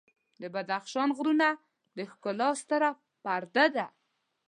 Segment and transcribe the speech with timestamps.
[0.41, 1.47] د بدخشان غرونه
[1.97, 2.89] د ښکلا ستره
[3.23, 3.85] پرده ده.